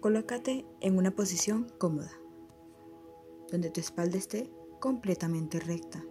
[0.00, 2.10] Colócate en una posición cómoda,
[3.50, 6.02] donde tu espalda esté completamente recta.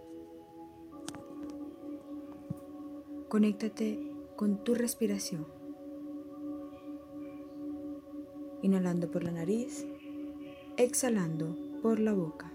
[3.28, 3.98] Conéctate
[4.36, 5.44] con tu respiración.
[8.62, 9.84] Inhalando por la nariz,
[10.76, 12.52] exhalando por la boca.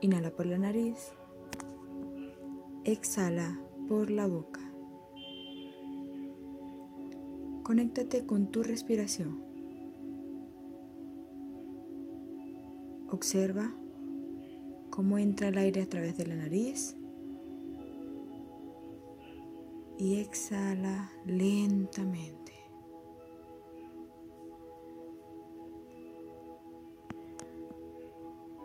[0.00, 1.10] Inhala por la nariz,
[2.84, 4.71] exhala por la boca.
[7.62, 9.40] Conéctate con tu respiración.
[13.08, 13.72] Observa
[14.90, 16.96] cómo entra el aire a través de la nariz
[19.96, 22.52] y exhala lentamente.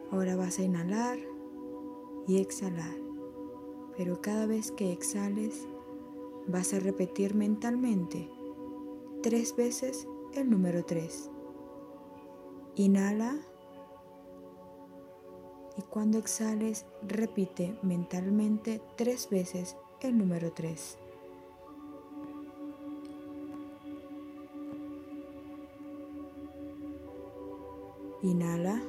[0.09, 1.19] Ahora vas a inhalar
[2.27, 2.97] y exhalar,
[3.95, 5.67] pero cada vez que exhales
[6.47, 8.36] vas a repetir mentalmente
[9.27, 11.29] tres veces el número 3.
[12.75, 13.35] Inhala
[15.77, 20.97] y cuando exhales repite mentalmente tres veces el número 3.
[28.21, 28.81] Inhala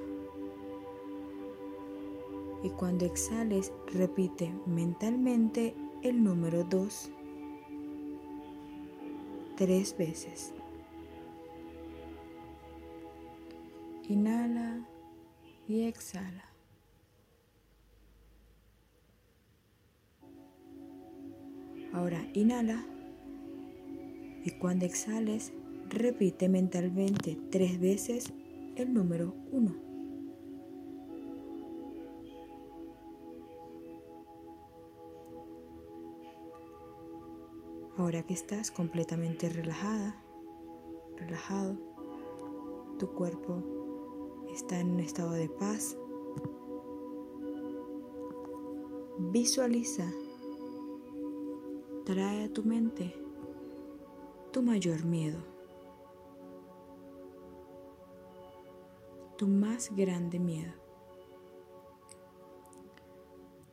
[2.63, 7.11] y cuando exhales repite mentalmente el número 2
[9.59, 10.55] tres veces.
[14.09, 14.87] Inhala
[15.67, 16.45] y exhala.
[21.93, 22.87] Ahora inhala
[24.45, 25.53] y cuando exhales
[25.89, 28.33] repite mentalmente tres veces
[28.77, 29.88] el número 1.
[37.99, 40.15] Ahora que estás completamente relajada,
[41.17, 41.77] relajado,
[42.97, 45.99] tu cuerpo está en un estado de paz.
[49.19, 50.09] Visualiza,
[52.05, 53.13] trae a tu mente
[54.53, 55.41] tu mayor miedo,
[59.37, 60.73] tu más grande miedo.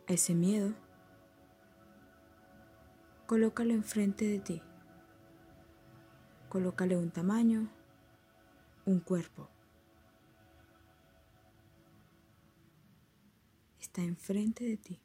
[0.07, 0.73] Ese miedo
[3.25, 4.62] colócalo enfrente de ti.
[6.50, 7.68] Colócale un tamaño,
[8.86, 9.50] un cuerpo.
[13.80, 15.02] Está enfrente de ti.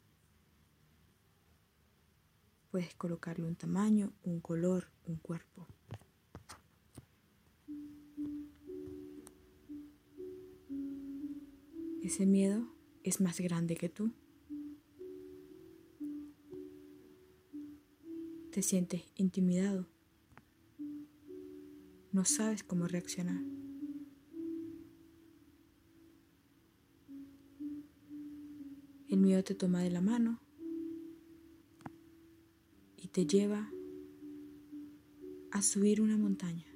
[2.69, 5.67] Puedes colocarle un tamaño, un color, un cuerpo.
[12.03, 12.67] Ese miedo
[13.03, 14.13] es más grande que tú.
[18.51, 19.87] Te sientes intimidado.
[22.11, 23.41] No sabes cómo reaccionar.
[29.07, 30.41] El miedo te toma de la mano
[32.97, 33.71] y te lleva
[35.51, 36.67] a subir una montaña.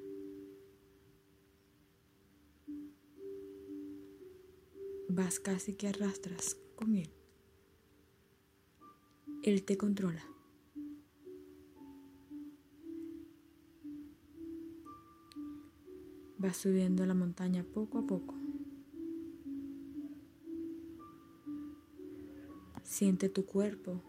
[5.09, 7.09] Vas casi que arrastras con él.
[9.43, 10.34] Él te controla.
[16.37, 18.35] Vas subiendo la montaña poco a poco.
[22.83, 24.01] Siente tu cuerpo.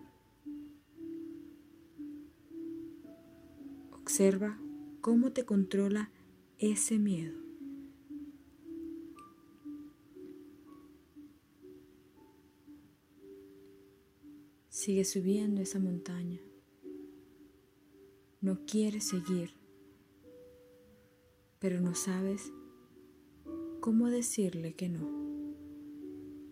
[3.92, 4.58] Observa
[5.00, 6.10] cómo te controla
[6.58, 7.46] ese miedo.
[14.68, 16.40] Sigue subiendo esa montaña.
[18.40, 19.54] No quieres seguir
[21.68, 22.52] pero no sabes
[23.80, 25.10] cómo decirle que no.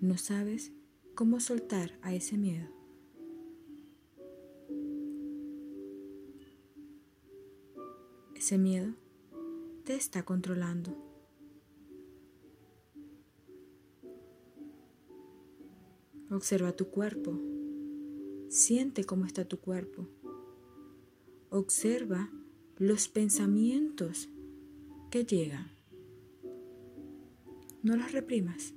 [0.01, 0.73] No sabes
[1.15, 2.69] cómo soltar a ese miedo.
[8.35, 8.93] Ese miedo
[9.85, 10.91] te está controlando.
[16.29, 17.39] Observa tu cuerpo.
[18.49, 20.09] Siente cómo está tu cuerpo.
[21.51, 22.33] Observa
[22.79, 24.29] los pensamientos
[25.15, 25.71] que llegan.
[27.85, 28.75] No los reprimas,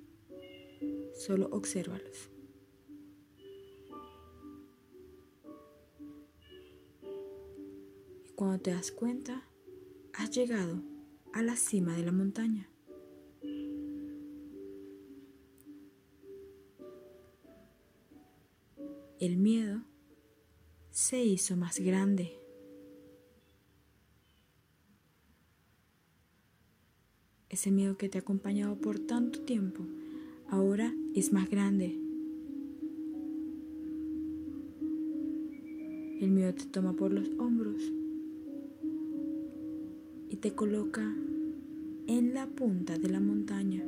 [1.15, 2.29] solo obsérvalos.
[8.23, 9.49] Y cuando te das cuenta,
[10.13, 10.83] has llegado
[11.33, 12.69] a la cima de la montaña.
[19.19, 19.81] El miedo
[20.91, 22.39] se hizo más grande.
[27.57, 29.83] Ese miedo que te ha acompañado por tanto tiempo,
[30.47, 31.99] ahora es más grande.
[36.21, 37.81] El miedo te toma por los hombros
[40.29, 41.15] y te coloca
[42.05, 43.83] en la punta de la montaña.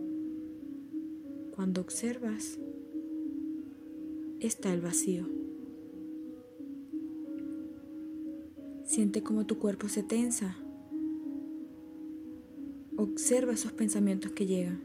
[1.51, 2.57] Cuando observas,
[4.39, 5.27] está el vacío.
[8.83, 10.57] Siente como tu cuerpo se tensa.
[13.01, 14.81] Observa esos pensamientos que llegan.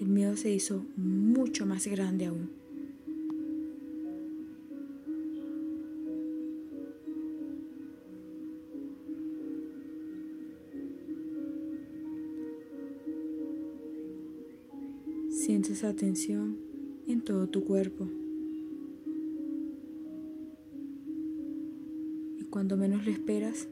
[0.00, 2.48] El miedo se hizo mucho más grande aún.
[15.28, 16.56] Sientes esa tensión
[17.06, 18.08] en todo tu cuerpo.
[22.52, 23.66] Cuando menos lo esperas,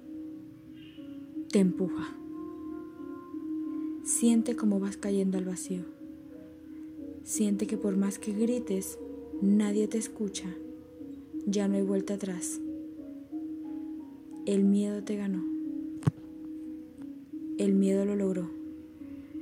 [1.52, 2.12] te empuja.
[4.02, 5.84] Siente cómo vas cayendo al vacío.
[7.22, 8.98] Siente que por más que grites,
[9.40, 10.52] nadie te escucha.
[11.46, 12.60] Ya no hay vuelta atrás.
[14.46, 15.44] El miedo te ganó.
[17.58, 18.50] El miedo lo logró.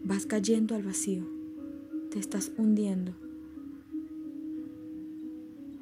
[0.05, 1.38] Vas cayendo al vacío
[2.11, 3.12] te estás hundiendo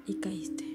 [0.07, 0.66] y caíste.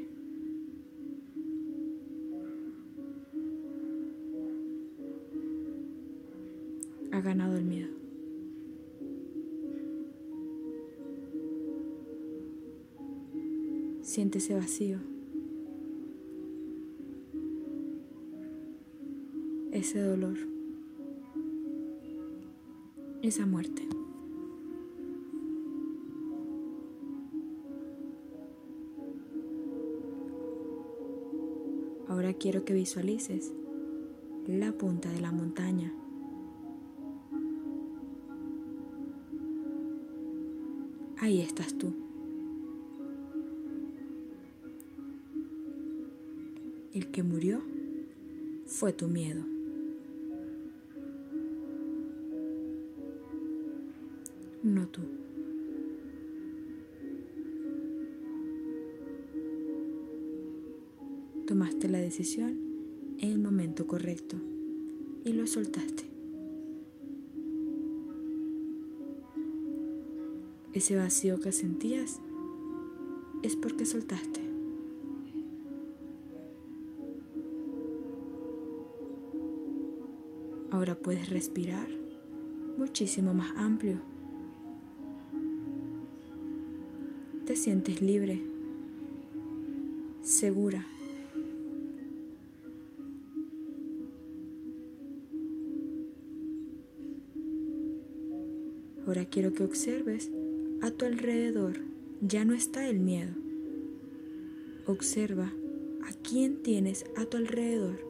[7.21, 7.87] Ha ganado el miedo.
[14.01, 14.97] Siente ese vacío.
[19.71, 20.35] Ese dolor.
[23.21, 23.87] Esa muerte.
[32.07, 33.53] Ahora quiero que visualices
[34.47, 35.93] la punta de la montaña.
[41.21, 41.93] Ahí estás tú.
[46.95, 47.61] El que murió
[48.65, 49.43] fue tu miedo.
[54.63, 55.01] No tú.
[61.45, 62.57] Tomaste la decisión
[63.19, 64.37] en el momento correcto
[65.23, 66.20] y lo soltaste.
[70.73, 72.21] Ese vacío que sentías
[73.43, 74.39] es porque soltaste.
[80.69, 81.89] Ahora puedes respirar
[82.77, 83.97] muchísimo más amplio.
[87.45, 88.41] Te sientes libre,
[90.21, 90.85] segura.
[99.05, 100.31] Ahora quiero que observes
[100.81, 101.79] a tu alrededor.
[102.21, 103.33] Ya no está el miedo.
[104.85, 105.51] Observa
[106.07, 108.05] a quién tienes a tu alrededor.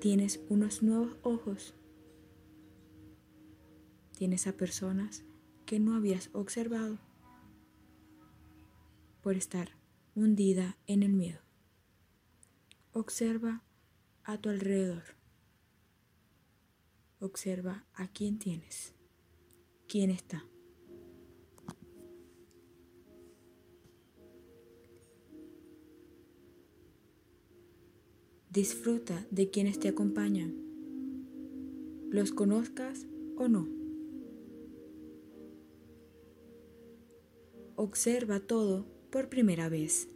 [0.00, 1.74] Tienes unos nuevos ojos.
[4.16, 5.24] Tienes a personas
[5.66, 6.98] que no habías observado
[9.22, 9.76] por estar
[10.14, 11.40] hundida en el miedo.
[12.92, 13.62] Observa
[14.24, 15.02] a tu alrededor.
[17.20, 18.94] Observa a quién tienes
[19.92, 20.42] quién está.
[28.52, 30.52] Disfruta de quienes te acompañan,
[32.10, 33.06] los conozcas
[33.38, 33.66] o no.
[37.76, 40.06] Observa todo por primera vez.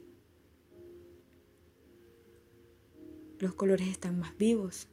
[3.38, 4.87] Los colores están más vivos,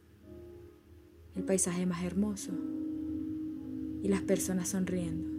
[1.35, 2.53] el paisaje más hermoso
[4.03, 5.32] y las personas sonriendo.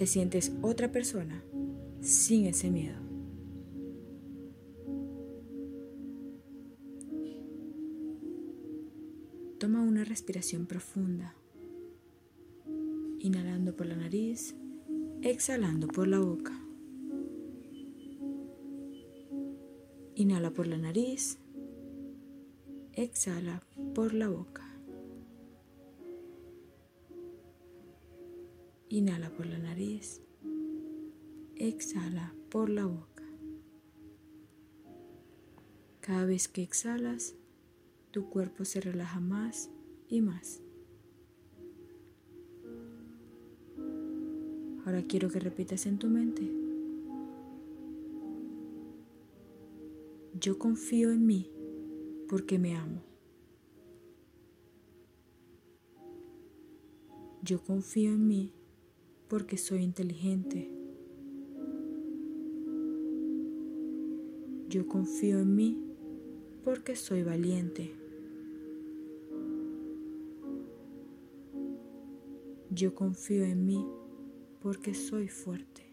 [0.00, 1.44] Te sientes otra persona
[2.00, 2.96] sin ese miedo.
[9.58, 11.34] Toma una respiración profunda,
[13.18, 14.54] inhalando por la nariz,
[15.20, 16.58] exhalando por la boca.
[20.14, 21.36] Inhala por la nariz
[22.94, 23.62] Exhala
[23.94, 24.69] por la boca.
[28.92, 30.20] Inhala por la nariz.
[31.54, 33.22] Exhala por la boca.
[36.00, 37.36] Cada vez que exhalas,
[38.10, 39.70] tu cuerpo se relaja más
[40.08, 40.60] y más.
[44.84, 46.50] Ahora quiero que repitas en tu mente.
[50.34, 51.48] Yo confío en mí
[52.28, 53.04] porque me amo.
[57.44, 58.52] Yo confío en mí
[59.30, 60.68] porque soy inteligente.
[64.68, 65.78] Yo confío en mí
[66.64, 67.94] porque soy valiente.
[72.70, 73.86] Yo confío en mí
[74.60, 75.92] porque soy fuerte.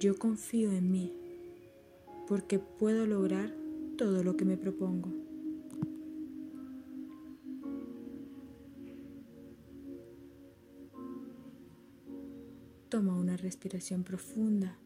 [0.00, 1.12] Yo confío en mí
[2.26, 3.54] porque puedo lograr
[3.96, 5.23] todo lo que me propongo.
[13.36, 14.78] Respiración profunda.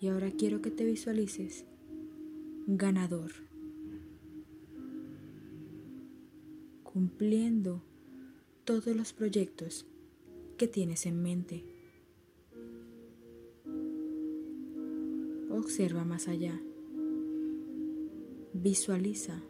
[0.00, 1.64] Y ahora quiero que te visualices
[2.66, 3.32] ganador,
[6.84, 7.82] cumpliendo
[8.64, 9.86] todos los proyectos
[10.56, 11.64] que tienes en mente.
[15.50, 16.60] Observa más allá.
[18.52, 19.42] Visualiza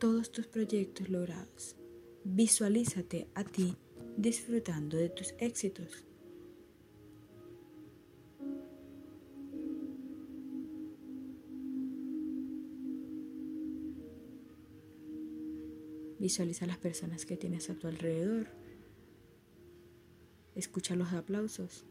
[0.00, 1.76] todos tus proyectos logrados.
[2.24, 3.76] Visualízate a ti
[4.16, 6.04] disfrutando de tus éxitos.
[16.18, 18.48] Visualiza las personas que tienes a tu alrededor.
[20.54, 21.84] Escucha los aplausos.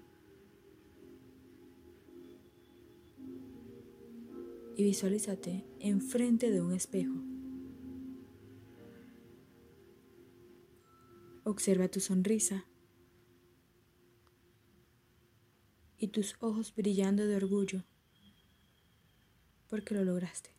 [4.76, 7.39] Y visualízate enfrente de un espejo.
[11.50, 12.64] Observa tu sonrisa
[15.98, 17.84] y tus ojos brillando de orgullo
[19.68, 20.52] porque lo lograste.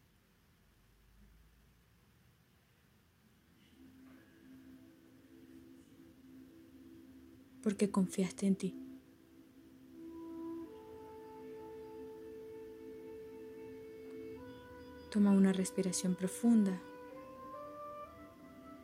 [7.62, 8.74] Porque confiaste en ti.
[15.12, 16.82] Toma una respiración profunda,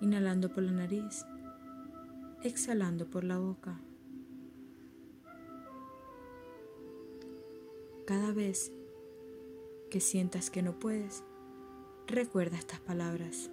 [0.01, 1.25] inhalando por la nariz
[2.47, 3.81] exhalando por la boca.
[8.07, 8.73] Cada vez
[9.91, 11.25] que sientas que no puedes,
[12.07, 13.51] recuerda estas palabras.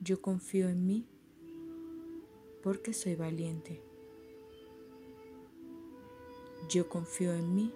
[0.00, 1.06] Yo confío en mí
[2.62, 3.82] porque soy valiente.
[6.68, 7.72] Yo confío en mí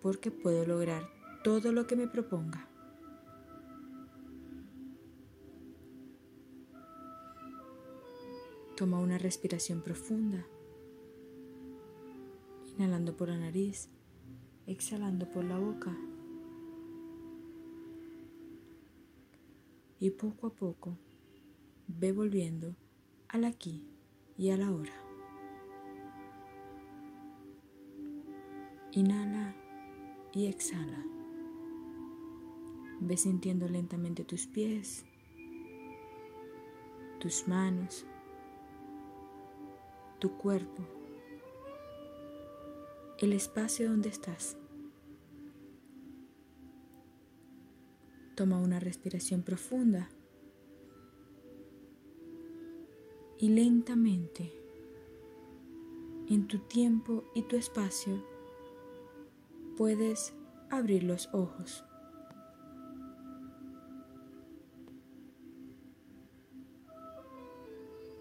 [0.00, 1.02] porque puedo lograr
[1.44, 2.67] todo lo que me proponga.
[8.78, 10.46] Toma una respiración profunda,
[12.76, 13.88] inhalando por la nariz,
[14.68, 15.96] exhalando por la boca.
[19.98, 20.96] Y poco a poco
[21.88, 22.76] ve volviendo
[23.26, 23.82] al aquí
[24.36, 24.94] y a la hora.
[28.92, 29.56] Inhala
[30.32, 31.04] y exhala.
[33.00, 35.04] Ve sintiendo lentamente tus pies,
[37.18, 38.06] tus manos,
[40.18, 40.82] tu cuerpo,
[43.18, 44.56] el espacio donde estás.
[48.34, 50.08] Toma una respiración profunda
[53.38, 54.52] y lentamente,
[56.28, 58.24] en tu tiempo y tu espacio,
[59.76, 60.34] puedes
[60.70, 61.87] abrir los ojos.